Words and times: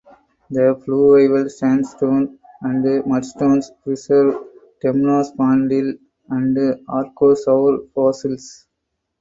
The 0.49 0.81
fluvial 0.83 1.47
sandstones 1.47 2.31
and 2.61 2.83
mudstones 3.07 3.69
preserve 3.83 4.33
temnospondyl 4.81 5.99
and 6.29 6.57
archosaur 6.89 7.87
fossils. 7.93 8.65